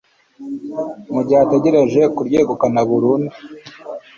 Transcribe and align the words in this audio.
mu 1.13 1.21
gihe 1.27 1.39
ategereje 1.45 2.01
kuryegukana 2.15 2.79
burundu 2.89 3.33